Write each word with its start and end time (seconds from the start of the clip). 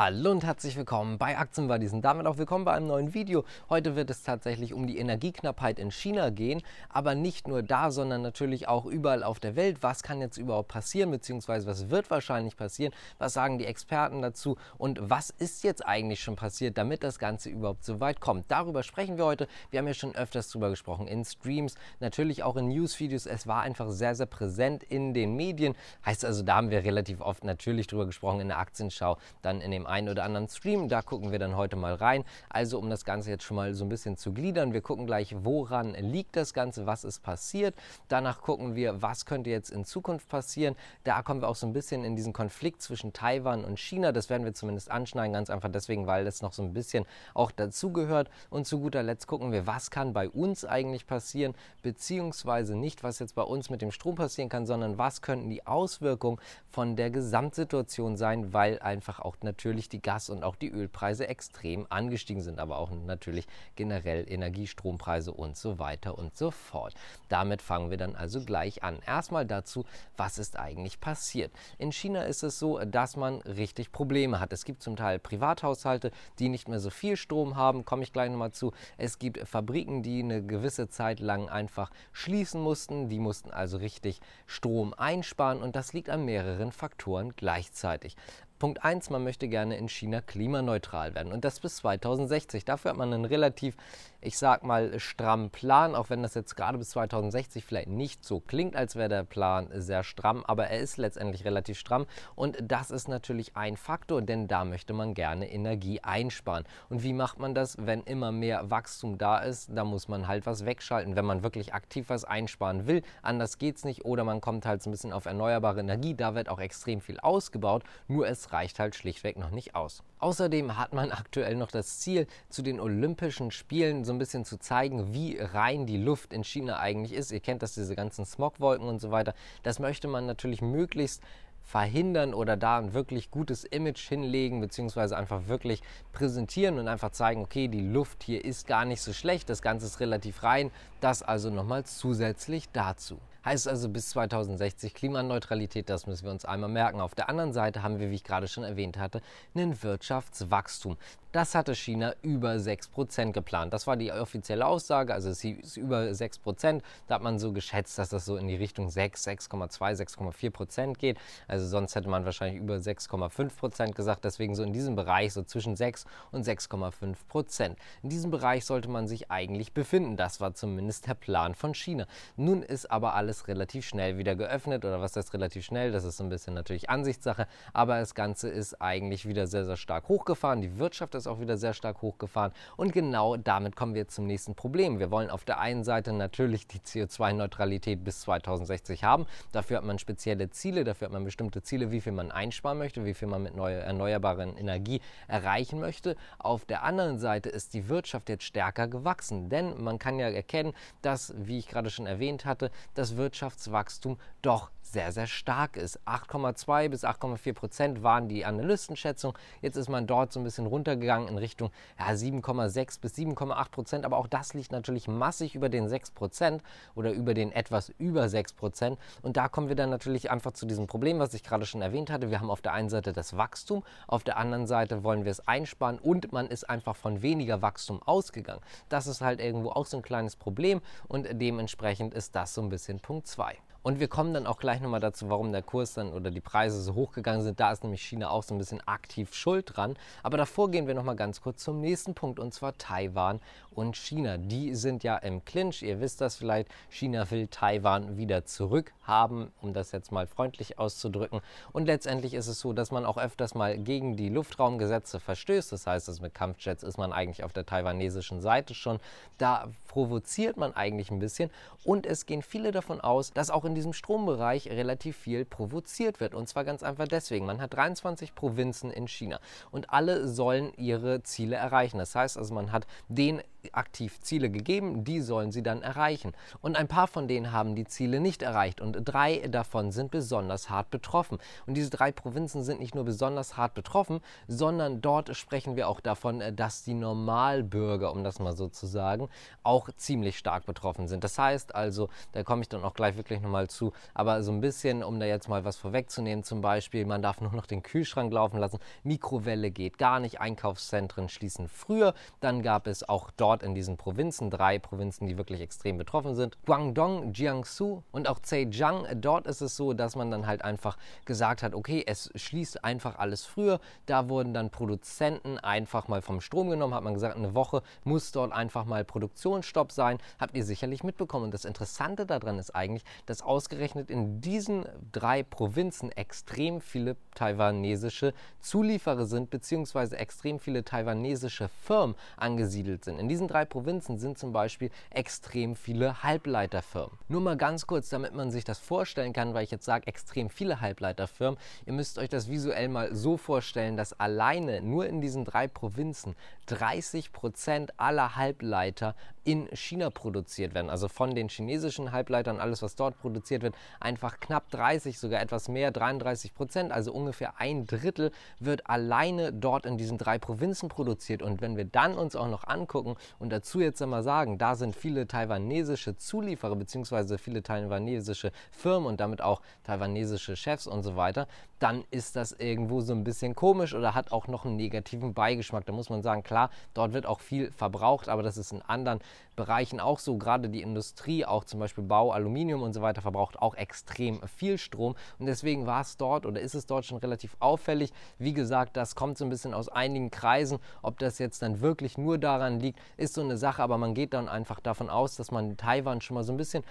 Hallo 0.00 0.30
und 0.30 0.44
herzlich 0.44 0.76
willkommen 0.76 1.18
bei 1.18 1.36
Aktienbuddies 1.36 1.92
damit 2.02 2.28
auch 2.28 2.38
willkommen 2.38 2.64
bei 2.64 2.72
einem 2.72 2.86
neuen 2.86 3.14
Video. 3.14 3.44
Heute 3.68 3.96
wird 3.96 4.10
es 4.10 4.22
tatsächlich 4.22 4.72
um 4.72 4.86
die 4.86 4.96
Energieknappheit 4.96 5.80
in 5.80 5.90
China 5.90 6.30
gehen, 6.30 6.62
aber 6.88 7.16
nicht 7.16 7.48
nur 7.48 7.64
da, 7.64 7.90
sondern 7.90 8.22
natürlich 8.22 8.68
auch 8.68 8.84
überall 8.86 9.24
auf 9.24 9.40
der 9.40 9.56
Welt. 9.56 9.78
Was 9.80 10.04
kann 10.04 10.20
jetzt 10.20 10.36
überhaupt 10.36 10.68
passieren, 10.68 11.10
beziehungsweise 11.10 11.66
was 11.66 11.90
wird 11.90 12.12
wahrscheinlich 12.12 12.56
passieren? 12.56 12.94
Was 13.18 13.32
sagen 13.32 13.58
die 13.58 13.64
Experten 13.66 14.22
dazu 14.22 14.56
und 14.76 15.00
was 15.02 15.30
ist 15.30 15.64
jetzt 15.64 15.84
eigentlich 15.84 16.22
schon 16.22 16.36
passiert, 16.36 16.78
damit 16.78 17.02
das 17.02 17.18
Ganze 17.18 17.50
überhaupt 17.50 17.84
so 17.84 17.98
weit 17.98 18.20
kommt? 18.20 18.48
Darüber 18.52 18.84
sprechen 18.84 19.18
wir 19.18 19.24
heute. 19.24 19.48
Wir 19.70 19.80
haben 19.80 19.88
ja 19.88 19.94
schon 19.94 20.14
öfters 20.14 20.48
drüber 20.48 20.70
gesprochen 20.70 21.08
in 21.08 21.24
Streams, 21.24 21.74
natürlich 21.98 22.44
auch 22.44 22.56
in 22.56 22.68
Newsvideos. 22.68 23.26
Es 23.26 23.48
war 23.48 23.62
einfach 23.62 23.90
sehr, 23.90 24.14
sehr 24.14 24.26
präsent 24.26 24.84
in 24.84 25.12
den 25.12 25.34
Medien. 25.34 25.74
Heißt 26.06 26.24
also, 26.24 26.44
da 26.44 26.54
haben 26.54 26.70
wir 26.70 26.84
relativ 26.84 27.20
oft 27.20 27.42
natürlich 27.42 27.88
drüber 27.88 28.06
gesprochen 28.06 28.38
in 28.38 28.46
der 28.46 28.60
Aktienschau, 28.60 29.18
dann 29.42 29.60
in 29.60 29.72
dem 29.72 29.87
einen 29.88 30.08
oder 30.08 30.24
anderen 30.24 30.48
Stream. 30.48 30.88
Da 30.88 31.02
gucken 31.02 31.32
wir 31.32 31.38
dann 31.38 31.56
heute 31.56 31.76
mal 31.76 31.94
rein. 31.94 32.24
Also 32.48 32.78
um 32.78 32.90
das 32.90 33.04
Ganze 33.04 33.30
jetzt 33.30 33.44
schon 33.44 33.56
mal 33.56 33.74
so 33.74 33.84
ein 33.84 33.88
bisschen 33.88 34.16
zu 34.16 34.32
gliedern. 34.32 34.72
Wir 34.72 34.80
gucken 34.80 35.06
gleich, 35.06 35.34
woran 35.42 35.94
liegt 35.94 36.36
das 36.36 36.54
Ganze, 36.54 36.86
was 36.86 37.04
ist 37.04 37.22
passiert. 37.22 37.74
Danach 38.08 38.42
gucken 38.42 38.74
wir, 38.74 39.02
was 39.02 39.26
könnte 39.26 39.50
jetzt 39.50 39.70
in 39.70 39.84
Zukunft 39.84 40.28
passieren. 40.28 40.76
Da 41.04 41.22
kommen 41.22 41.40
wir 41.40 41.48
auch 41.48 41.56
so 41.56 41.66
ein 41.66 41.72
bisschen 41.72 42.04
in 42.04 42.16
diesen 42.16 42.32
Konflikt 42.32 42.82
zwischen 42.82 43.12
Taiwan 43.12 43.64
und 43.64 43.78
China. 43.78 44.12
Das 44.12 44.30
werden 44.30 44.44
wir 44.44 44.54
zumindest 44.54 44.90
anschneiden, 44.90 45.32
ganz 45.32 45.50
einfach 45.50 45.70
deswegen, 45.70 46.06
weil 46.06 46.24
das 46.24 46.42
noch 46.42 46.52
so 46.52 46.62
ein 46.62 46.72
bisschen 46.72 47.06
auch 47.34 47.50
dazugehört. 47.50 48.30
Und 48.50 48.66
zu 48.66 48.80
guter 48.80 49.02
Letzt 49.02 49.26
gucken 49.26 49.52
wir, 49.52 49.66
was 49.66 49.90
kann 49.90 50.12
bei 50.12 50.28
uns 50.28 50.64
eigentlich 50.64 51.06
passieren, 51.06 51.54
beziehungsweise 51.82 52.76
nicht, 52.76 53.02
was 53.02 53.18
jetzt 53.18 53.34
bei 53.34 53.42
uns 53.42 53.70
mit 53.70 53.82
dem 53.82 53.90
Strom 53.90 54.14
passieren 54.14 54.48
kann, 54.48 54.66
sondern 54.66 54.98
was 54.98 55.22
könnten 55.22 55.50
die 55.50 55.66
Auswirkungen 55.66 56.38
von 56.70 56.96
der 56.96 57.10
Gesamtsituation 57.10 58.16
sein, 58.16 58.52
weil 58.52 58.78
einfach 58.80 59.20
auch 59.20 59.36
natürlich 59.42 59.67
natürlich 59.68 59.90
die 59.90 60.00
Gas- 60.00 60.30
und 60.30 60.44
auch 60.44 60.56
die 60.56 60.70
Ölpreise 60.70 61.28
extrem 61.28 61.86
angestiegen 61.90 62.42
sind, 62.42 62.58
aber 62.58 62.78
auch 62.78 62.90
natürlich 62.90 63.46
generell 63.76 64.24
Energiestrompreise 64.26 65.30
und 65.30 65.58
so 65.58 65.78
weiter 65.78 66.16
und 66.16 66.34
so 66.34 66.50
fort. 66.50 66.94
Damit 67.28 67.60
fangen 67.60 67.90
wir 67.90 67.98
dann 67.98 68.16
also 68.16 68.42
gleich 68.42 68.82
an. 68.82 69.00
Erstmal 69.06 69.44
dazu, 69.44 69.84
was 70.16 70.38
ist 70.38 70.58
eigentlich 70.58 71.00
passiert? 71.00 71.52
In 71.76 71.92
China 71.92 72.22
ist 72.22 72.42
es 72.42 72.58
so, 72.58 72.78
dass 72.78 73.16
man 73.16 73.42
richtig 73.42 73.92
Probleme 73.92 74.40
hat. 74.40 74.54
Es 74.54 74.64
gibt 74.64 74.82
zum 74.82 74.96
Teil 74.96 75.18
Privathaushalte, 75.18 76.12
die 76.38 76.48
nicht 76.48 76.68
mehr 76.68 76.80
so 76.80 76.88
viel 76.88 77.16
Strom 77.16 77.56
haben, 77.56 77.84
komme 77.84 78.04
ich 78.04 78.14
gleich 78.14 78.30
nochmal 78.30 78.52
zu. 78.52 78.72
Es 78.96 79.18
gibt 79.18 79.46
Fabriken, 79.46 80.02
die 80.02 80.20
eine 80.20 80.42
gewisse 80.42 80.88
Zeit 80.88 81.20
lang 81.20 81.50
einfach 81.50 81.90
schließen 82.12 82.62
mussten, 82.62 83.10
die 83.10 83.18
mussten 83.18 83.50
also 83.50 83.76
richtig 83.76 84.20
Strom 84.46 84.94
einsparen 84.94 85.62
und 85.62 85.76
das 85.76 85.92
liegt 85.92 86.08
an 86.08 86.24
mehreren 86.24 86.72
Faktoren 86.72 87.34
gleichzeitig. 87.36 88.16
Punkt 88.58 88.84
1, 88.84 89.10
man 89.10 89.22
möchte 89.22 89.48
gerne 89.48 89.76
in 89.76 89.88
China 89.88 90.20
klimaneutral 90.20 91.14
werden 91.14 91.32
und 91.32 91.44
das 91.44 91.60
bis 91.60 91.76
2060. 91.76 92.64
Dafür 92.64 92.90
hat 92.90 92.98
man 92.98 93.12
einen 93.12 93.24
relativ 93.24 93.76
ich 94.20 94.36
sag 94.36 94.64
mal, 94.64 94.98
strammen 94.98 95.50
Plan, 95.50 95.94
auch 95.94 96.10
wenn 96.10 96.22
das 96.22 96.34
jetzt 96.34 96.56
gerade 96.56 96.76
bis 96.76 96.90
2060 96.90 97.64
vielleicht 97.64 97.88
nicht 97.88 98.24
so 98.24 98.40
klingt, 98.40 98.74
als 98.74 98.96
wäre 98.96 99.08
der 99.08 99.22
Plan 99.22 99.68
sehr 99.72 100.02
stramm, 100.02 100.44
aber 100.44 100.66
er 100.66 100.80
ist 100.80 100.96
letztendlich 100.96 101.44
relativ 101.44 101.78
stramm 101.78 102.06
und 102.34 102.56
das 102.60 102.90
ist 102.90 103.08
natürlich 103.08 103.56
ein 103.56 103.76
Faktor, 103.76 104.20
denn 104.20 104.48
da 104.48 104.64
möchte 104.64 104.92
man 104.92 105.14
gerne 105.14 105.50
Energie 105.50 106.00
einsparen. 106.00 106.64
Und 106.88 107.04
wie 107.04 107.12
macht 107.12 107.38
man 107.38 107.54
das, 107.54 107.76
wenn 107.78 108.02
immer 108.02 108.32
mehr 108.32 108.70
Wachstum 108.70 109.18
da 109.18 109.38
ist? 109.38 109.70
Da 109.72 109.84
muss 109.84 110.08
man 110.08 110.26
halt 110.26 110.46
was 110.46 110.64
wegschalten, 110.64 111.14
wenn 111.14 111.24
man 111.24 111.44
wirklich 111.44 111.72
aktiv 111.72 112.06
was 112.08 112.24
einsparen 112.24 112.88
will. 112.88 113.02
Anders 113.22 113.58
geht 113.58 113.76
es 113.76 113.84
nicht 113.84 114.04
oder 114.04 114.24
man 114.24 114.40
kommt 114.40 114.66
halt 114.66 114.82
so 114.82 114.90
ein 114.90 114.92
bisschen 114.92 115.12
auf 115.12 115.26
erneuerbare 115.26 115.80
Energie, 115.80 116.14
da 116.14 116.34
wird 116.34 116.48
auch 116.48 116.58
extrem 116.58 117.00
viel 117.00 117.20
ausgebaut, 117.20 117.84
nur 118.08 118.26
es 118.26 118.47
reicht 118.52 118.78
halt 118.78 118.94
schlichtweg 118.94 119.38
noch 119.38 119.50
nicht 119.50 119.74
aus. 119.74 120.02
Außerdem 120.18 120.76
hat 120.76 120.92
man 120.92 121.10
aktuell 121.12 121.56
noch 121.56 121.70
das 121.70 122.00
Ziel, 122.00 122.26
zu 122.48 122.62
den 122.62 122.80
Olympischen 122.80 123.50
Spielen 123.50 124.04
so 124.04 124.12
ein 124.12 124.18
bisschen 124.18 124.44
zu 124.44 124.58
zeigen, 124.58 125.12
wie 125.12 125.38
rein 125.38 125.86
die 125.86 125.96
Luft 125.96 126.32
in 126.32 126.44
China 126.44 126.78
eigentlich 126.78 127.16
ist. 127.16 127.32
Ihr 127.32 127.40
kennt 127.40 127.62
das, 127.62 127.74
diese 127.74 127.94
ganzen 127.94 128.24
Smogwolken 128.24 128.88
und 128.88 129.00
so 129.00 129.10
weiter. 129.10 129.34
Das 129.62 129.78
möchte 129.78 130.08
man 130.08 130.26
natürlich 130.26 130.62
möglichst 130.62 131.22
verhindern 131.68 132.32
oder 132.32 132.56
da 132.56 132.78
ein 132.78 132.94
wirklich 132.94 133.30
gutes 133.30 133.64
Image 133.64 134.08
hinlegen, 134.08 134.60
beziehungsweise 134.60 135.16
einfach 135.16 135.48
wirklich 135.48 135.82
präsentieren 136.12 136.78
und 136.78 136.88
einfach 136.88 137.10
zeigen, 137.10 137.42
okay, 137.42 137.68
die 137.68 137.86
Luft 137.86 138.22
hier 138.22 138.42
ist 138.42 138.66
gar 138.66 138.86
nicht 138.86 139.02
so 139.02 139.12
schlecht, 139.12 139.50
das 139.50 139.60
Ganze 139.60 139.86
ist 139.86 140.00
relativ 140.00 140.42
rein. 140.42 140.70
Das 141.00 141.22
also 141.22 141.50
nochmal 141.50 141.84
zusätzlich 141.84 142.70
dazu. 142.72 143.18
Heißt 143.44 143.68
also 143.68 143.88
bis 143.88 144.10
2060 144.10 144.94
Klimaneutralität, 144.94 145.88
das 145.88 146.06
müssen 146.06 146.24
wir 146.24 146.32
uns 146.32 146.44
einmal 146.44 146.68
merken. 146.68 147.00
Auf 147.00 147.14
der 147.14 147.28
anderen 147.28 147.52
Seite 147.52 147.82
haben 147.82 147.98
wir, 148.00 148.10
wie 148.10 148.16
ich 148.16 148.24
gerade 148.24 148.48
schon 148.48 148.64
erwähnt 148.64 148.98
hatte, 148.98 149.22
einen 149.54 149.80
Wirtschaftswachstum. 149.82 150.96
Das 151.30 151.54
hatte 151.54 151.74
China 151.74 152.14
über 152.22 152.52
6% 152.52 153.32
geplant. 153.32 153.74
Das 153.74 153.86
war 153.86 153.96
die 153.96 154.10
offizielle 154.10 154.66
Aussage, 154.66 155.12
also 155.12 155.28
es 155.28 155.44
ist 155.44 155.76
über 155.76 156.00
6%. 156.04 156.80
Da 157.06 157.16
hat 157.16 157.22
man 157.22 157.38
so 157.38 157.52
geschätzt, 157.52 157.98
dass 157.98 158.08
das 158.08 158.24
so 158.24 158.38
in 158.38 158.48
die 158.48 158.56
Richtung 158.56 158.88
6, 158.88 159.28
6,2, 159.28 159.94
6,4% 159.94 160.94
geht. 160.94 161.18
Also 161.46 161.66
sonst 161.66 161.94
hätte 161.94 162.08
man 162.08 162.24
wahrscheinlich 162.24 162.58
über 162.58 162.76
6,5% 162.76 163.92
gesagt. 163.92 164.24
Deswegen 164.24 164.54
so 164.54 164.62
in 164.62 164.72
diesem 164.72 164.96
Bereich, 164.96 165.34
so 165.34 165.42
zwischen 165.42 165.76
6 165.76 166.06
und 166.32 166.46
6,5%. 166.46 167.76
In 168.02 168.08
diesem 168.08 168.30
Bereich 168.30 168.64
sollte 168.64 168.88
man 168.88 169.06
sich 169.06 169.30
eigentlich 169.30 169.74
befinden. 169.74 170.16
Das 170.16 170.40
war 170.40 170.54
zumindest 170.54 171.08
der 171.08 171.14
Plan 171.14 171.54
von 171.54 171.74
China. 171.74 172.06
Nun 172.36 172.62
ist 172.62 172.90
aber 172.90 173.14
alles 173.14 173.27
relativ 173.48 173.86
schnell 173.86 174.16
wieder 174.16 174.36
geöffnet. 174.36 174.84
Oder 174.84 175.00
was 175.00 175.16
heißt 175.16 175.34
relativ 175.34 175.64
schnell? 175.64 175.92
Das 175.92 176.04
ist 176.04 176.16
so 176.16 176.24
ein 176.24 176.30
bisschen 176.30 176.54
natürlich 176.54 176.88
Ansichtssache. 176.88 177.46
Aber 177.72 177.98
das 177.98 178.14
Ganze 178.14 178.48
ist 178.48 178.80
eigentlich 178.80 179.26
wieder 179.26 179.46
sehr, 179.46 179.64
sehr 179.64 179.76
stark 179.76 180.08
hochgefahren. 180.08 180.62
Die 180.62 180.78
Wirtschaft 180.78 181.14
ist 181.14 181.26
auch 181.26 181.40
wieder 181.40 181.56
sehr 181.56 181.74
stark 181.74 182.00
hochgefahren. 182.00 182.52
Und 182.76 182.92
genau 182.92 183.36
damit 183.36 183.76
kommen 183.76 183.94
wir 183.94 184.08
zum 184.08 184.26
nächsten 184.26 184.54
Problem. 184.54 184.98
Wir 184.98 185.10
wollen 185.10 185.30
auf 185.30 185.44
der 185.44 185.60
einen 185.60 185.84
Seite 185.84 186.12
natürlich 186.12 186.66
die 186.66 186.78
CO2-Neutralität 186.78 188.02
bis 188.02 188.20
2060 188.22 189.04
haben. 189.04 189.26
Dafür 189.52 189.78
hat 189.78 189.84
man 189.84 189.98
spezielle 189.98 190.50
Ziele, 190.50 190.84
dafür 190.84 191.06
hat 191.06 191.12
man 191.12 191.24
bestimmte 191.24 191.62
Ziele, 191.62 191.90
wie 191.90 192.00
viel 192.00 192.12
man 192.12 192.30
einsparen 192.30 192.78
möchte, 192.78 193.04
wie 193.04 193.14
viel 193.14 193.28
man 193.28 193.42
mit 193.42 193.54
neuer 193.54 193.80
erneuerbaren 193.80 194.56
Energie 194.56 195.00
erreichen 195.26 195.80
möchte. 195.80 196.16
Auf 196.38 196.64
der 196.64 196.82
anderen 196.82 197.18
Seite 197.18 197.48
ist 197.48 197.74
die 197.74 197.88
Wirtschaft 197.88 198.28
jetzt 198.28 198.44
stärker 198.44 198.88
gewachsen, 198.88 199.48
denn 199.48 199.82
man 199.82 199.98
kann 199.98 200.18
ja 200.18 200.28
erkennen, 200.28 200.72
dass, 201.02 201.34
wie 201.36 201.58
ich 201.58 201.68
gerade 201.68 201.90
schon 201.90 202.06
erwähnt 202.06 202.44
hatte, 202.44 202.70
das 202.94 203.16
Wirtschaftswachstum 203.18 204.18
doch 204.40 204.70
sehr, 204.92 205.12
sehr 205.12 205.26
stark 205.26 205.76
ist. 205.76 206.00
8,2 206.06 206.88
bis 206.88 207.04
8,4 207.04 207.52
Prozent 207.52 208.02
waren 208.02 208.28
die 208.28 208.44
Analystenschätzung. 208.44 209.36
Jetzt 209.60 209.76
ist 209.76 209.88
man 209.88 210.06
dort 210.06 210.32
so 210.32 210.40
ein 210.40 210.44
bisschen 210.44 210.66
runtergegangen 210.66 211.28
in 211.28 211.38
Richtung 211.38 211.70
ja, 211.98 212.06
7,6 212.06 213.00
bis 213.00 213.14
7,8 213.14 213.70
Prozent. 213.70 214.04
Aber 214.04 214.16
auch 214.16 214.26
das 214.26 214.54
liegt 214.54 214.72
natürlich 214.72 215.08
massig 215.08 215.54
über 215.54 215.68
den 215.68 215.88
6 215.88 216.12
Prozent 216.12 216.62
oder 216.94 217.12
über 217.12 217.34
den 217.34 217.52
etwas 217.52 217.90
über 217.98 218.28
6 218.28 218.54
Prozent. 218.54 218.98
Und 219.22 219.36
da 219.36 219.48
kommen 219.48 219.68
wir 219.68 219.76
dann 219.76 219.90
natürlich 219.90 220.30
einfach 220.30 220.52
zu 220.52 220.66
diesem 220.66 220.86
Problem, 220.86 221.18
was 221.18 221.34
ich 221.34 221.44
gerade 221.44 221.66
schon 221.66 221.82
erwähnt 221.82 222.10
hatte. 222.10 222.30
Wir 222.30 222.40
haben 222.40 222.50
auf 222.50 222.62
der 222.62 222.72
einen 222.72 222.88
Seite 222.88 223.12
das 223.12 223.36
Wachstum, 223.36 223.84
auf 224.06 224.24
der 224.24 224.38
anderen 224.38 224.66
Seite 224.66 225.04
wollen 225.04 225.24
wir 225.24 225.32
es 225.32 225.46
einsparen 225.46 225.98
und 225.98 226.32
man 226.32 226.48
ist 226.48 226.68
einfach 226.68 226.96
von 226.96 227.22
weniger 227.22 227.62
Wachstum 227.62 228.02
ausgegangen. 228.02 228.62
Das 228.88 229.06
ist 229.06 229.20
halt 229.20 229.40
irgendwo 229.40 229.70
auch 229.70 229.86
so 229.86 229.96
ein 229.98 230.02
kleines 230.02 230.36
Problem 230.36 230.80
und 231.08 231.26
dementsprechend 231.30 232.14
ist 232.14 232.34
das 232.34 232.54
so 232.54 232.62
ein 232.62 232.68
bisschen 232.68 233.00
Punkt 233.08 233.26
2. 233.26 233.54
Und 233.82 234.00
wir 234.00 234.08
kommen 234.08 234.34
dann 234.34 234.46
auch 234.46 234.58
gleich 234.58 234.80
nochmal 234.80 235.00
dazu, 235.00 235.30
warum 235.30 235.52
der 235.52 235.62
Kurs 235.62 235.94
dann 235.94 236.12
oder 236.12 236.30
die 236.30 236.40
Preise 236.40 236.82
so 236.82 236.94
hochgegangen 236.94 237.42
sind. 237.42 237.60
Da 237.60 237.70
ist 237.70 237.82
nämlich 237.82 238.02
China 238.02 238.30
auch 238.30 238.42
so 238.42 238.54
ein 238.54 238.58
bisschen 238.58 238.86
aktiv 238.86 239.34
schuld 239.34 239.76
dran. 239.76 239.96
Aber 240.22 240.36
davor 240.36 240.70
gehen 240.70 240.86
wir 240.86 240.94
nochmal 240.94 241.16
ganz 241.16 241.40
kurz 241.40 241.62
zum 241.62 241.80
nächsten 241.80 242.14
Punkt 242.14 242.40
und 242.40 242.52
zwar 242.52 242.76
Taiwan 242.76 243.40
und 243.70 243.96
China. 243.96 244.36
Die 244.36 244.74
sind 244.74 245.04
ja 245.04 245.16
im 245.16 245.44
Clinch. 245.44 245.82
Ihr 245.82 246.00
wisst 246.00 246.20
das 246.20 246.36
vielleicht. 246.36 246.68
China 246.90 247.30
will 247.30 247.46
Taiwan 247.46 248.16
wieder 248.16 248.44
zurückhaben, 248.44 249.52
um 249.62 249.72
das 249.72 249.92
jetzt 249.92 250.10
mal 250.10 250.26
freundlich 250.26 250.78
auszudrücken. 250.78 251.40
Und 251.72 251.86
letztendlich 251.86 252.34
ist 252.34 252.48
es 252.48 252.58
so, 252.58 252.72
dass 252.72 252.90
man 252.90 253.06
auch 253.06 253.18
öfters 253.18 253.54
mal 253.54 253.78
gegen 253.78 254.16
die 254.16 254.28
Luftraumgesetze 254.28 255.20
verstößt. 255.20 255.70
Das 255.70 255.86
heißt, 255.86 256.08
dass 256.08 256.20
mit 256.20 256.34
Kampfjets 256.34 256.82
ist 256.82 256.98
man 256.98 257.12
eigentlich 257.12 257.44
auf 257.44 257.52
der 257.52 257.64
taiwanesischen 257.64 258.40
Seite 258.40 258.74
schon. 258.74 258.98
Da 259.38 259.68
provoziert 259.86 260.56
man 260.56 260.74
eigentlich 260.74 261.10
ein 261.10 261.20
bisschen. 261.20 261.50
Und 261.84 262.04
es 262.04 262.26
gehen 262.26 262.42
viele 262.42 262.72
davon 262.72 263.00
aus, 263.00 263.32
dass 263.32 263.50
auch 263.50 263.64
in 263.68 263.74
diesem 263.74 263.92
Strombereich 263.92 264.68
relativ 264.68 265.16
viel 265.16 265.44
provoziert 265.44 266.20
wird. 266.20 266.34
Und 266.34 266.48
zwar 266.48 266.64
ganz 266.64 266.82
einfach 266.82 267.06
deswegen. 267.06 267.46
Man 267.46 267.60
hat 267.60 267.74
23 267.74 268.34
Provinzen 268.34 268.90
in 268.90 269.06
China 269.06 269.40
und 269.70 269.90
alle 269.90 270.26
sollen 270.26 270.72
ihre 270.76 271.22
Ziele 271.22 271.56
erreichen. 271.56 271.98
Das 271.98 272.14
heißt 272.14 272.36
also, 272.36 272.54
man 272.54 272.72
hat 272.72 272.86
den 273.08 273.40
aktiv 273.74 274.20
Ziele 274.20 274.50
gegeben, 274.50 275.04
die 275.04 275.20
sollen 275.20 275.52
sie 275.52 275.62
dann 275.62 275.82
erreichen. 275.82 276.32
Und 276.60 276.76
ein 276.76 276.88
paar 276.88 277.06
von 277.06 277.28
denen 277.28 277.52
haben 277.52 277.74
die 277.74 277.84
Ziele 277.84 278.20
nicht 278.20 278.42
erreicht 278.42 278.80
und 278.80 278.94
drei 279.04 279.38
davon 279.48 279.92
sind 279.92 280.10
besonders 280.10 280.70
hart 280.70 280.90
betroffen. 280.90 281.38
Und 281.66 281.74
diese 281.74 281.90
drei 281.90 282.12
Provinzen 282.12 282.62
sind 282.62 282.80
nicht 282.80 282.94
nur 282.94 283.04
besonders 283.04 283.56
hart 283.56 283.74
betroffen, 283.74 284.20
sondern 284.46 285.00
dort 285.00 285.36
sprechen 285.36 285.76
wir 285.76 285.88
auch 285.88 286.00
davon, 286.00 286.42
dass 286.56 286.82
die 286.82 286.94
Normalbürger, 286.94 288.12
um 288.12 288.24
das 288.24 288.38
mal 288.38 288.56
so 288.56 288.68
zu 288.68 288.86
sagen, 288.86 289.28
auch 289.62 289.88
ziemlich 289.96 290.38
stark 290.38 290.66
betroffen 290.66 291.08
sind. 291.08 291.24
Das 291.24 291.38
heißt 291.38 291.74
also, 291.74 292.08
da 292.32 292.42
komme 292.42 292.62
ich 292.62 292.68
dann 292.68 292.84
auch 292.84 292.94
gleich 292.94 293.16
wirklich 293.16 293.40
nochmal 293.40 293.68
zu, 293.68 293.92
aber 294.14 294.42
so 294.42 294.52
ein 294.52 294.60
bisschen, 294.60 295.02
um 295.02 295.20
da 295.20 295.26
jetzt 295.26 295.48
mal 295.48 295.64
was 295.64 295.76
vorwegzunehmen, 295.76 296.44
zum 296.44 296.60
Beispiel, 296.60 297.04
man 297.06 297.22
darf 297.22 297.40
nur 297.40 297.52
noch 297.52 297.66
den 297.66 297.82
Kühlschrank 297.82 298.32
laufen 298.32 298.58
lassen, 298.58 298.78
Mikrowelle 299.02 299.70
geht 299.70 299.98
gar 299.98 300.20
nicht, 300.20 300.40
Einkaufszentren 300.40 301.28
schließen 301.28 301.68
früher, 301.68 302.14
dann 302.40 302.62
gab 302.62 302.86
es 302.86 303.08
auch 303.08 303.30
dort 303.58 303.62
in 303.62 303.74
diesen 303.74 303.96
Provinzen, 303.96 304.50
drei 304.50 304.78
Provinzen, 304.78 305.26
die 305.26 305.36
wirklich 305.36 305.60
extrem 305.60 305.98
betroffen 305.98 306.34
sind, 306.34 306.56
Guangdong, 306.64 307.32
Jiangsu 307.32 308.02
und 308.12 308.28
auch 308.28 308.38
Zhejiang. 308.38 309.06
Dort 309.20 309.46
ist 309.46 309.60
es 309.60 309.76
so, 309.76 309.92
dass 309.92 310.16
man 310.16 310.30
dann 310.30 310.46
halt 310.46 310.62
einfach 310.62 310.96
gesagt 311.24 311.62
hat, 311.62 311.74
okay, 311.74 312.04
es 312.06 312.30
schließt 312.34 312.84
einfach 312.84 313.18
alles 313.18 313.44
früher. 313.44 313.80
Da 314.06 314.28
wurden 314.28 314.54
dann 314.54 314.70
Produzenten 314.70 315.58
einfach 315.58 316.08
mal 316.08 316.22
vom 316.22 316.40
Strom 316.40 316.70
genommen, 316.70 316.94
hat 316.94 317.02
man 317.02 317.14
gesagt, 317.14 317.36
eine 317.36 317.54
Woche 317.54 317.82
muss 318.04 318.32
dort 318.32 318.52
einfach 318.52 318.84
mal 318.84 319.04
Produktionsstopp 319.04 319.92
sein. 319.92 320.18
Habt 320.38 320.56
ihr 320.56 320.64
sicherlich 320.64 321.02
mitbekommen. 321.02 321.46
Und 321.46 321.54
das 321.54 321.64
Interessante 321.64 322.26
daran 322.26 322.58
ist 322.58 322.74
eigentlich, 322.74 323.04
dass 323.26 323.42
ausgerechnet 323.42 324.10
in 324.10 324.40
diesen 324.40 324.84
drei 325.12 325.42
Provinzen 325.42 326.12
extrem 326.12 326.80
viele 326.80 327.16
taiwanesische 327.34 328.34
Zulieferer 328.60 329.26
sind, 329.26 329.50
beziehungsweise 329.50 330.16
extrem 330.18 330.58
viele 330.58 330.84
taiwanesische 330.84 331.68
Firmen 331.82 332.14
angesiedelt 332.36 333.04
sind. 333.04 333.18
In 333.18 333.28
diesen 333.38 333.46
drei 333.46 333.64
Provinzen 333.64 334.18
sind 334.18 334.36
zum 334.36 334.52
Beispiel 334.52 334.90
extrem 335.10 335.76
viele 335.76 336.24
Halbleiterfirmen. 336.24 337.16
Nur 337.28 337.40
mal 337.40 337.56
ganz 337.56 337.86
kurz, 337.86 338.08
damit 338.08 338.34
man 338.34 338.50
sich 338.50 338.64
das 338.64 338.80
vorstellen 338.80 339.32
kann, 339.32 339.54
weil 339.54 339.62
ich 339.62 339.70
jetzt 339.70 339.84
sage, 339.84 340.08
extrem 340.08 340.50
viele 340.50 340.80
Halbleiterfirmen. 340.80 341.56
Ihr 341.86 341.92
müsst 341.92 342.18
euch 342.18 342.28
das 342.28 342.48
visuell 342.48 342.88
mal 342.88 343.14
so 343.14 343.36
vorstellen, 343.36 343.96
dass 343.96 344.18
alleine 344.18 344.82
nur 344.82 345.06
in 345.06 345.20
diesen 345.20 345.44
drei 345.44 345.68
Provinzen 345.68 346.34
30 346.66 347.30
Prozent 347.30 347.92
aller 347.96 348.34
Halbleiter 348.34 349.14
in 349.48 349.66
China 349.72 350.10
produziert 350.10 350.74
werden. 350.74 350.90
Also 350.90 351.08
von 351.08 351.34
den 351.34 351.48
chinesischen 351.48 352.12
Halbleitern, 352.12 352.60
alles 352.60 352.82
was 352.82 352.96
dort 352.96 353.18
produziert 353.18 353.62
wird, 353.62 353.74
einfach 353.98 354.40
knapp 354.40 354.68
30, 354.68 355.18
sogar 355.18 355.40
etwas 355.40 355.70
mehr, 355.70 355.90
33 355.90 356.52
Prozent, 356.52 356.92
also 356.92 357.14
ungefähr 357.14 357.58
ein 357.58 357.86
Drittel 357.86 358.30
wird 358.60 358.90
alleine 358.90 359.54
dort 359.54 359.86
in 359.86 359.96
diesen 359.96 360.18
drei 360.18 360.38
Provinzen 360.38 360.90
produziert. 360.90 361.40
Und 361.40 361.62
wenn 361.62 361.78
wir 361.78 361.86
dann 361.86 362.18
uns 362.18 362.36
auch 362.36 362.48
noch 362.48 362.68
angucken 362.68 363.16
und 363.38 363.50
dazu 363.50 363.80
jetzt 363.80 364.02
einmal 364.02 364.22
sagen, 364.22 364.58
da 364.58 364.74
sind 364.74 364.94
viele 364.94 365.26
taiwanesische 365.26 366.18
Zulieferer 366.18 366.76
bzw. 366.76 367.38
viele 367.38 367.62
taiwanesische 367.62 368.52
Firmen 368.70 369.06
und 369.06 369.18
damit 369.18 369.40
auch 369.40 369.62
taiwanesische 369.84 370.56
Chefs 370.56 370.86
und 370.86 371.02
so 371.02 371.16
weiter, 371.16 371.48
dann 371.78 372.04
ist 372.10 372.36
das 372.36 372.52
irgendwo 372.52 373.00
so 373.00 373.14
ein 373.14 373.24
bisschen 373.24 373.54
komisch 373.54 373.94
oder 373.94 374.14
hat 374.14 374.32
auch 374.32 374.48
noch 374.48 374.64
einen 374.64 374.76
negativen 374.76 375.32
Beigeschmack. 375.32 375.86
Da 375.86 375.92
muss 375.92 376.10
man 376.10 376.22
sagen, 376.22 376.42
klar, 376.42 376.70
dort 376.92 377.12
wird 377.12 377.24
auch 377.24 377.40
viel 377.40 377.70
verbraucht, 377.70 378.28
aber 378.28 378.42
das 378.42 378.56
ist 378.56 378.72
in 378.72 378.82
anderen 378.82 379.20
Bereichen 379.56 380.00
auch 380.00 380.18
so. 380.18 380.38
Gerade 380.38 380.68
die 380.68 380.82
Industrie, 380.82 381.44
auch 381.44 381.64
zum 381.64 381.80
Beispiel 381.80 382.04
Bau, 382.04 382.30
Aluminium 382.30 382.82
und 382.82 382.92
so 382.92 383.02
weiter, 383.02 383.22
verbraucht 383.22 383.58
auch 383.58 383.74
extrem 383.74 384.40
viel 384.46 384.78
Strom. 384.78 385.16
Und 385.38 385.46
deswegen 385.46 385.86
war 385.86 386.00
es 386.00 386.16
dort 386.16 386.46
oder 386.46 386.60
ist 386.60 386.74
es 386.74 386.86
dort 386.86 387.04
schon 387.04 387.18
relativ 387.18 387.56
auffällig. 387.60 388.12
Wie 388.38 388.52
gesagt, 388.52 388.96
das 388.96 389.14
kommt 389.14 389.38
so 389.38 389.44
ein 389.44 389.50
bisschen 389.50 389.74
aus 389.74 389.88
einigen 389.88 390.30
Kreisen. 390.30 390.78
Ob 391.02 391.18
das 391.18 391.38
jetzt 391.38 391.62
dann 391.62 391.80
wirklich 391.80 392.18
nur 392.18 392.38
daran 392.38 392.80
liegt, 392.80 393.00
ist 393.16 393.34
so 393.34 393.40
eine 393.40 393.56
Sache, 393.56 393.82
aber 393.82 393.98
man 393.98 394.14
geht 394.14 394.32
dann 394.32 394.48
einfach 394.48 394.80
davon 394.80 395.10
aus, 395.10 395.36
dass 395.36 395.50
man 395.50 395.76
Taiwan 395.76 396.20
schon 396.20 396.34
mal 396.34 396.44
so 396.44 396.52
ein 396.52 396.56
bisschen 396.56 396.84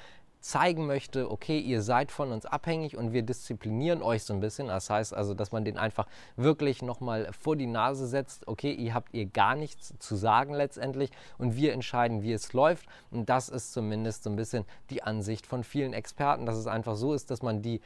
zeigen 0.48 0.88
möchte, 0.88 1.30
okay, 1.30 1.60
ihr 1.60 1.82
seid 1.82 2.10
von 2.10 2.32
uns 2.32 2.46
abhängig 2.46 2.96
und 2.96 3.12
wir 3.12 3.22
disziplinieren 3.22 4.02
euch 4.02 4.24
so 4.24 4.34
ein 4.34 4.40
bisschen. 4.40 4.68
Das 4.68 4.90
heißt 4.90 5.14
also, 5.14 5.34
dass 5.34 5.52
man 5.52 5.66
den 5.66 5.78
einfach 5.78 6.08
wirklich 6.38 6.82
nochmal 6.82 7.30
vor 7.38 7.58
die 7.58 7.68
Nase 7.68 8.08
setzt, 8.08 8.48
okay, 8.48 8.72
ihr 8.72 8.94
habt 8.94 9.14
ihr 9.14 9.26
gar 9.26 9.56
nichts 9.56 9.94
zu 10.00 10.16
sagen 10.16 10.54
letztendlich 10.54 11.12
und 11.38 11.58
wir 11.58 11.74
entscheiden, 11.74 12.24
wie 12.24 12.32
es 12.32 12.54
läuft. 12.54 12.86
Und 13.12 13.30
das 13.30 13.50
ist 13.50 13.74
zumindest 13.74 14.24
so 14.24 14.30
ein 14.30 14.38
bisschen 14.38 14.64
die 14.90 15.04
Ansicht 15.04 15.46
von 15.46 15.66
vielen 15.66 15.92
Experten, 15.92 16.46
dass 16.46 16.56
es 16.56 16.68
einfach 16.68 16.96
so 16.96 17.14
ist, 17.14 17.30
dass 17.30 17.42
man 17.42 17.62
die 17.62 17.82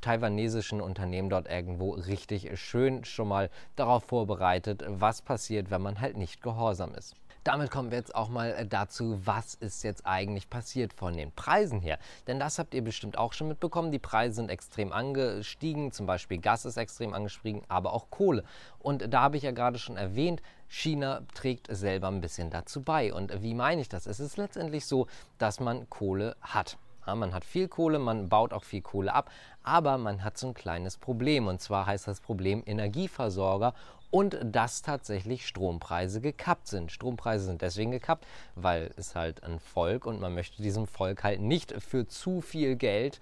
taiwanesischen 0.00 0.80
Unternehmen 0.80 1.28
dort 1.28 1.50
irgendwo 1.50 1.90
richtig 1.90 2.58
schön 2.58 3.04
schon 3.04 3.28
mal 3.28 3.50
darauf 3.76 4.04
vorbereitet, 4.04 4.82
was 4.88 5.20
passiert, 5.20 5.70
wenn 5.70 5.82
man 5.82 6.00
halt 6.00 6.16
nicht 6.16 6.40
gehorsam 6.40 6.94
ist. 6.94 7.19
Damit 7.42 7.70
kommen 7.70 7.90
wir 7.90 7.96
jetzt 7.96 8.14
auch 8.14 8.28
mal 8.28 8.50
äh, 8.50 8.66
dazu, 8.66 9.18
was 9.24 9.54
ist 9.54 9.82
jetzt 9.82 10.06
eigentlich 10.06 10.50
passiert 10.50 10.92
von 10.92 11.16
den 11.16 11.32
Preisen 11.32 11.80
her. 11.80 11.98
Denn 12.26 12.38
das 12.38 12.58
habt 12.58 12.74
ihr 12.74 12.82
bestimmt 12.82 13.16
auch 13.16 13.32
schon 13.32 13.48
mitbekommen. 13.48 13.90
Die 13.90 13.98
Preise 13.98 14.34
sind 14.34 14.50
extrem 14.50 14.92
angestiegen. 14.92 15.90
Zum 15.92 16.06
Beispiel 16.06 16.38
Gas 16.38 16.66
ist 16.66 16.76
extrem 16.76 17.14
angestiegen, 17.14 17.62
aber 17.68 17.94
auch 17.94 18.10
Kohle. 18.10 18.44
Und 18.78 19.12
da 19.12 19.22
habe 19.22 19.38
ich 19.38 19.42
ja 19.42 19.52
gerade 19.52 19.78
schon 19.78 19.96
erwähnt, 19.96 20.42
China 20.68 21.22
trägt 21.34 21.66
selber 21.74 22.08
ein 22.08 22.20
bisschen 22.20 22.50
dazu 22.50 22.82
bei. 22.82 23.12
Und 23.12 23.42
wie 23.42 23.54
meine 23.54 23.80
ich 23.80 23.88
das? 23.88 24.06
Es 24.06 24.20
ist 24.20 24.36
letztendlich 24.36 24.84
so, 24.84 25.06
dass 25.38 25.60
man 25.60 25.88
Kohle 25.88 26.36
hat. 26.42 26.76
Ja, 27.06 27.14
man 27.14 27.32
hat 27.32 27.44
viel 27.44 27.66
Kohle, 27.66 27.98
man 27.98 28.28
baut 28.28 28.52
auch 28.52 28.62
viel 28.62 28.82
Kohle 28.82 29.14
ab, 29.14 29.30
aber 29.62 29.98
man 29.98 30.24
hat 30.24 30.38
so 30.38 30.48
ein 30.48 30.54
kleines 30.54 30.96
Problem. 30.96 31.46
Und 31.46 31.60
zwar 31.60 31.86
heißt 31.86 32.08
das 32.08 32.20
Problem 32.20 32.62
Energieversorger 32.66 33.74
und 34.10 34.38
dass 34.42 34.82
tatsächlich 34.82 35.46
Strompreise 35.46 36.20
gekappt 36.20 36.66
sind. 36.68 36.90
Strompreise 36.92 37.46
sind 37.46 37.62
deswegen 37.62 37.90
gekappt, 37.90 38.26
weil 38.54 38.90
es 38.96 39.14
halt 39.14 39.44
ein 39.44 39.60
Volk 39.60 40.06
und 40.06 40.20
man 40.20 40.34
möchte 40.34 40.62
diesem 40.62 40.86
Volk 40.86 41.22
halt 41.22 41.40
nicht 41.40 41.72
für 41.80 42.06
zu 42.08 42.40
viel 42.40 42.76
Geld 42.76 43.20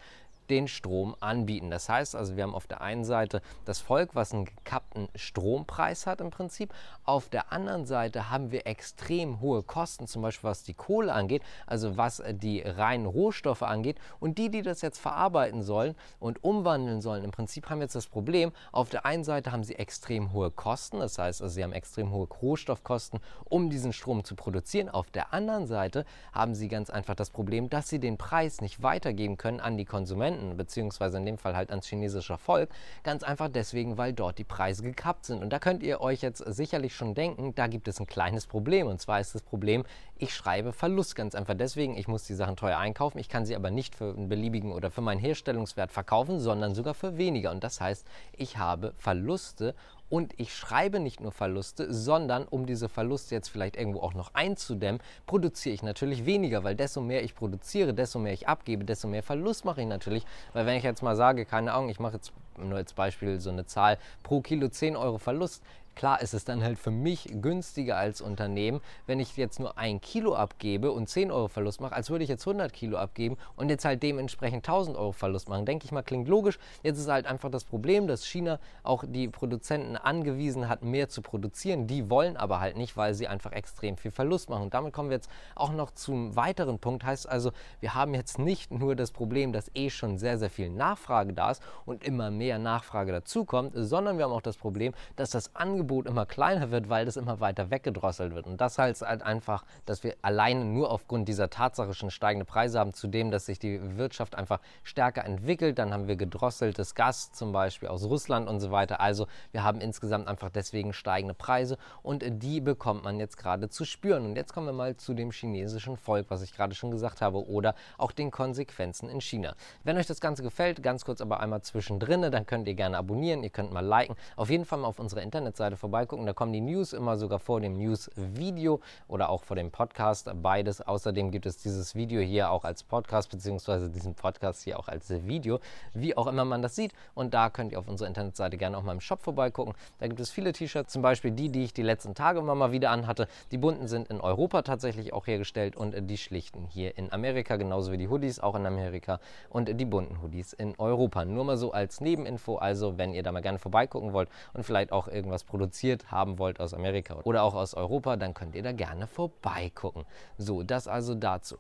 den 0.51 0.69
Strom 0.69 1.15
anbieten. 1.21 1.71
Das 1.71 1.89
heißt 1.89 2.15
also, 2.15 2.37
wir 2.37 2.43
haben 2.45 2.55
auf 2.55 2.67
der 2.67 2.81
einen 2.81 3.05
Seite 3.05 3.43
das 3.65 3.79
Volk, 3.81 4.15
was 4.15 4.33
einen 4.33 4.47
gekappten 4.47 5.09
Strompreis 5.15 6.07
hat 6.07 6.21
im 6.21 6.31
Prinzip. 6.31 6.73
Auf 7.05 7.29
der 7.29 7.53
anderen 7.53 7.87
Seite 7.87 8.31
haben 8.31 8.51
wir 8.51 8.67
extrem 8.67 9.41
hohe 9.41 9.63
Kosten, 9.63 10.07
zum 10.07 10.23
Beispiel 10.23 10.49
was 10.49 10.63
die 10.63 10.75
Kohle 10.75 11.13
angeht, 11.13 11.43
also 11.67 11.97
was 11.97 12.23
die 12.31 12.61
reinen 12.61 13.07
Rohstoffe 13.07 13.63
angeht. 13.63 13.99
Und 14.21 14.39
die, 14.39 14.51
die 14.51 14.63
das 14.63 14.83
jetzt 14.83 14.99
verarbeiten 14.99 15.63
sollen 15.63 15.95
und 16.21 16.43
umwandeln 16.45 17.01
sollen, 17.01 17.25
im 17.25 17.31
Prinzip 17.31 17.71
haben 17.71 17.81
jetzt 17.81 17.95
das 17.95 18.07
Problem, 18.07 18.53
auf 18.73 18.89
der 18.89 19.05
einen 19.05 19.25
Seite 19.25 19.53
haben 19.53 19.65
sie 19.65 19.75
extrem 19.77 20.33
hohe 20.33 20.51
Kosten, 20.51 21.01
das 21.01 21.19
heißt 21.19 21.43
also, 21.43 21.55
sie 21.55 21.63
haben 21.63 21.73
extrem 21.73 22.11
hohe 22.11 22.29
Rohstoffkosten, 22.29 23.21
um 23.45 23.71
diesen 23.71 23.93
Strom 23.93 24.25
zu 24.25 24.35
produzieren. 24.35 24.89
Auf 24.89 25.11
der 25.11 25.33
anderen 25.33 25.67
Seite 25.67 26.05
haben 26.33 26.55
sie 26.55 26.69
ganz 26.69 26.91
einfach 26.91 27.15
das 27.15 27.31
Problem, 27.31 27.69
dass 27.71 27.89
sie 27.89 27.99
den 27.99 28.19
Preis 28.19 28.61
nicht 28.61 28.83
weitergeben 28.83 29.37
können 29.37 29.61
an 29.61 29.77
die 29.77 29.85
Konsumenten 29.85 30.38
Konsumenten, 30.39 30.57
beziehungsweise 30.57 31.19
in 31.19 31.27
dem 31.27 31.39
Fall 31.39 31.57
halt 31.57 31.71
ans 31.71 31.87
chinesische 31.87 32.39
Volk, 32.39 32.71
ganz 33.03 33.23
einfach 33.23 33.49
deswegen, 33.49 33.99
weil 33.99 34.13
dort 34.13 34.39
die 34.39 34.45
Preise 34.45 34.83
gekappt 34.83 35.27
sind. 35.27 35.43
Und 35.43 35.51
da 35.51 35.59
könnt 35.59 35.83
ihr 35.83 36.01
euch 36.01 36.23
jetzt 36.23 36.39
sicherlich 36.39 36.95
schon 36.95 37.15
denken, 37.15 37.55
da 37.55 37.67
gibt 37.67 37.89
es 37.89 38.01
ein 38.01 38.07
kleines 38.07 38.47
Problem. 38.47 38.87
Und 38.87 39.01
zwar 39.01 39.21
ist 39.21 39.35
das 39.35 39.43
Problem, 39.43 39.85
ich 40.17 40.35
schreibe 40.35 40.73
Verlust 40.73 41.17
ganz 41.17 41.35
einfach 41.35 41.55
deswegen. 41.55 41.97
Ich 41.97 42.09
muss 42.09 42.25
die 42.25 42.35
Sachen 42.35 42.57
teuer 42.57 42.79
einkaufen, 42.79 43.19
ich 43.19 43.29
kann 43.29 43.47
sie 43.47 43.57
aber 43.57 43.71
nicht 43.71 43.95
für 43.95 44.15
einen 44.15 44.29
beliebigen 44.29 44.73
oder 44.73 44.91
für 44.91 45.01
meinen 45.01 45.21
Herstellungswert 45.21 45.93
verkaufen, 45.93 46.41
sondern 46.41 46.75
sogar 46.75 46.95
für 46.95 47.17
weniger. 47.17 47.51
Und 47.51 47.65
das 47.65 47.81
heißt, 47.81 48.07
ich 48.33 48.59
habe 48.59 48.95
Verluste 48.99 49.75
und 50.11 50.33
ich 50.39 50.55
schreibe 50.55 51.01
nicht 51.01 51.21
nur 51.21 51.33
Verluste, 51.33 51.93
sondern 51.93 52.47
um 52.49 52.67
diese 52.67 52.89
Verluste 52.89 53.35
jetzt 53.35 53.49
vielleicht 53.49 53.77
irgendwo 53.77 54.01
auch 54.01 54.15
noch 54.15 54.35
einzudämmen, 54.35 55.01
produziere 55.27 55.75
ich 55.75 55.83
natürlich 55.83 56.27
weniger, 56.27 56.65
weil 56.65 56.75
desto 56.75 57.01
mehr 57.01 57.23
ich 57.23 57.35
produziere, 57.35 57.95
desto 57.95 58.19
mehr 58.19 58.33
ich 58.33 58.49
abgebe, 58.49 58.85
desto 58.85 59.09
mehr 59.09 59.23
Verlust 59.23 59.65
mache 59.65 59.83
ich 59.83 59.87
natürlich. 59.87 60.25
Weil 60.53 60.67
wenn 60.67 60.77
ich 60.77 60.85
jetzt 60.85 61.03
mal 61.03 61.17
sage, 61.17 61.45
keine 61.45 61.73
Ahnung, 61.73 61.89
ich 61.89 62.01
mache 62.01 62.15
jetzt 62.15 62.33
nur 62.57 62.77
als 62.77 62.93
Beispiel 62.93 63.41
so 63.41 63.51
eine 63.51 63.67
Zahl, 63.67 63.99
pro 64.23 64.41
Kilo 64.41 64.69
10 64.69 64.97
Euro 64.97 65.19
Verlust, 65.19 65.63
Klar 65.99 66.23
ist 66.23 66.33
es 66.33 66.45
dann 66.45 66.63
halt 66.63 66.79
für 66.79 66.93
mich 66.93 67.29
günstiger 67.43 67.97
als 67.97 68.21
Unternehmen, 68.21 68.81
wenn 69.09 69.19
ich 69.19 69.37
jetzt 69.37 69.59
nur 69.59 69.77
ein 69.79 70.01
Kilo 70.01 70.37
abgebe 70.37 70.93
und 70.93 71.09
10 71.09 71.33
Euro 71.33 71.49
Verlust 71.49 71.81
mache, 71.81 71.93
als 71.93 72.09
würde 72.09 72.23
ich 72.23 72.31
jetzt 72.31 72.47
100 72.47 72.73
Kilo 72.73 72.99
abgeben 72.99 73.37
und 73.57 73.69
jetzt 73.69 73.85
halt 73.85 74.01
dementsprechend 74.05 74.59
1000 74.59 74.97
Euro 74.97 75.11
Verlust 75.11 75.49
machen. 75.49 75.67
Denke 75.67 75.87
ich 75.87 75.91
mal, 75.91 76.05
klingt 76.05 76.29
logisch. 76.29 76.61
Jetzt 76.85 76.99
ist 76.99 77.09
halt 77.09 77.27
einfach 77.27 77.51
das 77.51 77.65
Problem, 77.65 78.07
dass 78.07 78.25
China 78.25 78.61
auch 78.85 79.03
die 79.09 79.27
Produzenten 79.27 79.97
angewiesen 79.97 80.69
hat, 80.69 80.85
mehr 80.85 81.09
zu 81.09 81.21
produzieren. 81.21 81.89
Die 81.89 82.09
wollen 82.09 82.37
aber 82.37 82.61
halt 82.61 82.77
nicht, 82.77 82.97
weil 82.97 83.13
sie 83.15 83.27
einfach 83.27 83.51
extrem 83.51 83.97
viel 83.97 84.13
Verlust 84.13 84.51
machen. 84.51 84.63
Und 84.63 84.75
damit 84.75 84.93
kommen 84.93 85.11
wir 85.11 85.17
jetzt 85.17 85.29
auch 85.57 85.73
noch 85.73 85.91
zum 85.91 86.37
weiteren 86.37 86.79
Punkt. 86.79 87.03
Heißt 87.03 87.29
also, 87.29 87.51
wir 87.81 87.97
haben 87.97 88.15
jetzt 88.15 88.39
nicht 88.39 88.71
nur 88.71 88.95
das 88.95 89.11
Problem, 89.11 89.53
dass 89.53 89.69
eh 89.75 89.91
schon 89.91 90.17
sehr, 90.17 90.39
sehr 90.39 90.51
viel 90.51 90.71
Nachfrage 90.71 91.33
da 91.33 91.51
ist 91.51 91.61
und 91.87 92.05
immer 92.05 92.31
mehr 92.31 92.61
Nachfrage 92.61 93.11
dazukommt, 93.11 93.73
sondern 93.75 94.17
wir 94.17 94.27
haben 94.27 94.33
auch 94.33 94.43
das 94.43 94.57
Problem, 94.57 94.95
dass 95.17 95.31
das 95.31 95.57
Angebot 95.57 95.88
Angebot 95.89 96.07
immer 96.07 96.27
kleiner 96.27 96.71
wird, 96.71 96.91
weil 96.91 97.07
das 97.07 97.17
immer 97.17 97.41
weiter 97.41 97.71
weggedrosselt 97.71 98.35
wird. 98.35 98.47
Und 98.47 98.61
das 98.61 98.77
heißt 98.79 99.03
halt 99.03 99.23
einfach, 99.23 99.65
dass 99.87 100.05
wir 100.05 100.17
alleine 100.21 100.65
nur 100.65 100.91
aufgrund 100.91 101.29
dieser 101.29 101.49
Tatsache 101.49 101.95
schon 101.95 102.11
steigende 102.11 102.45
Preise 102.45 102.79
haben, 102.79 102.93
zudem, 102.93 103.31
dass 103.31 103.47
sich 103.47 103.59
die 103.59 103.97
Wirtschaft 103.97 104.35
einfach 104.35 104.61
stärker 104.83 105.25
entwickelt. 105.25 105.79
Dann 105.79 105.93
haben 105.95 106.07
wir 106.07 106.17
gedrosseltes 106.17 106.95
Gas, 106.95 107.33
zum 107.33 107.53
Beispiel 107.53 107.89
aus 107.89 108.05
Russland 108.05 108.49
und 108.49 108.61
so 108.61 108.71
weiter. 108.71 109.01
Also 109.01 109.27
wir 109.53 109.65
haben 109.65 109.81
insgesamt 109.81 110.29
einfach 110.29 110.51
deswegen 110.51 110.93
steigende 110.93 111.35
Preise 111.35 111.79
und 112.03 112.23
die 112.27 112.61
bekommt 112.61 113.05
man 113.05 113.19
jetzt 113.19 113.39
gerade 113.39 113.71
zu 113.71 113.87
spüren. 113.87 114.27
Und 114.27 114.37
jetzt 114.37 114.53
kommen 114.53 114.67
wir 114.67 114.75
mal 114.75 114.97
zu 114.97 115.15
dem 115.15 115.31
chinesischen 115.31 115.97
Volk, 115.97 116.27
was 116.29 116.43
ich 116.43 116.53
gerade 116.53 116.75
schon 116.75 116.91
gesagt 116.91 117.23
habe, 117.23 117.49
oder 117.49 117.75
auch 117.97 118.13
den 118.13 118.31
Konsequenzen 118.31 119.09
in 119.09 119.23
China. 119.23 119.55
Wenn 119.85 119.97
euch 119.97 120.07
das 120.07 120.21
Ganze 120.21 120.43
gefällt, 120.43 120.83
ganz 120.83 121.07
kurz 121.07 121.23
aber 121.23 121.41
einmal 121.41 121.63
zwischendrin, 121.63 122.23
dann 122.31 122.47
könnt 122.47 122.69
ihr 122.69 122.75
gerne 122.75 122.99
abonnieren, 122.99 123.43
ihr 123.43 123.51
könnt 123.51 123.73
mal 123.73 123.85
liken. 123.85 124.17
Auf 124.37 124.51
jeden 124.51 124.67
Fall 124.67 124.81
mal 124.81 124.89
auf 124.89 124.99
unserer 124.99 125.23
Internetseite 125.23 125.78
vorbeigucken. 125.79 126.27
Da 126.27 126.33
kommen 126.33 126.53
die 126.53 126.61
News 126.61 126.93
immer 126.93 127.17
sogar 127.17 127.39
vor 127.39 127.61
dem 127.61 127.79
News-Video 127.79 128.81
oder 129.07 129.31
auch 129.31 129.45
vor 129.45 129.57
dem 129.57 129.71
Podcast. 129.71 130.31
Beides. 130.43 130.83
Außerdem 130.83 131.31
gibt 131.31 131.47
es 131.47 131.57
dieses 131.57 131.95
Video 131.95 132.21
hier 132.21 132.51
auch 132.51 132.65
als 132.65 132.83
Podcast, 132.83 133.31
beziehungsweise 133.31 133.89
diesen 133.89 134.15
Podcast 134.15 134.65
hier 134.65 134.79
auch 134.79 134.89
als 134.89 135.09
Video, 135.27 135.61
wie 135.95 136.17
auch 136.17 136.27
immer 136.27 136.45
man 136.45 136.61
das 136.61 136.77
sieht. 136.77 136.93
Und 137.15 137.33
da 137.33 137.49
könnt 137.51 137.73
ihr 137.73 137.79
auf 137.79 137.89
unserer 137.89 138.09
Internetseite 138.09 138.59
gerne 138.59 138.77
auch 138.77 138.83
mal 138.83 138.93
im 138.93 139.01
Shop 139.01 139.23
vorbeigucken. 139.23 139.75
Da 139.99 140.09
gibt 140.09 140.21
es 140.21 140.31
viele 140.31 140.53
T-Shirts, 140.53 140.93
zum 140.93 141.03
Beispiel 141.03 141.31
die, 141.31 141.51
die 141.51 141.65
ich 141.65 141.73
die 141.73 141.83
letzten 141.83 142.15
Tage 142.15 142.41
immer 142.41 142.55
mal 142.55 142.73
wieder 142.73 142.91
anhatte. 142.91 143.29
Die 143.53 143.59
bunten 143.59 143.89
sind 143.89 144.09
in 144.09 144.21
Europa 144.21 144.63
tatsächlich 144.63 145.13
auch 145.13 145.27
hergestellt 145.27 145.77
und 145.77 145.95
die 146.11 146.19
schlichten 146.19 146.67
hier 146.67 146.99
in 146.99 147.13
Amerika, 147.13 147.57
genauso 147.57 147.93
wie 147.93 147.99
die 147.99 148.09
Hoodies 148.09 148.41
auch 148.41 148.55
in 148.55 148.67
Amerika 148.67 149.21
und 149.49 149.81
die 149.81 149.85
bunten 149.85 150.21
Hoodies 150.23 150.53
in 150.53 150.75
Europa. 150.79 151.25
Nur 151.25 151.45
mal 151.45 151.57
so 151.57 151.73
als 151.73 152.01
Nebeninfo, 152.01 152.57
also 152.57 152.99
wenn 152.99 153.15
ihr 153.15 153.23
da 153.23 153.33
mal 153.33 153.41
gerne 153.41 153.59
vorbeigucken 153.59 154.13
wollt 154.13 154.29
und 154.55 154.65
vielleicht 154.65 154.93
auch 154.93 155.09
irgendwas 155.09 155.45
produziert 155.59 156.13
haben 156.13 156.39
wollt 156.39 156.61
aus 156.61 156.73
Amerika 156.73 157.17
oder 157.25 157.43
auch 157.43 157.55
aus 157.55 157.75
Europa, 157.75 158.17
dann 158.17 158.33
könnt 158.33 158.55
ihr 158.55 158.63
da 158.63 158.71
gerne 158.71 159.09
vorbeigucken. 159.09 160.05
So, 160.37 160.63
das 160.63 160.87
also 160.87 161.17
dazu. 161.17 161.59